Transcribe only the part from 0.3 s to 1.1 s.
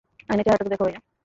চেহারাটা তো দেখো, ভাইয়া।